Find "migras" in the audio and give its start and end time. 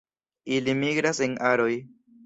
0.79-1.23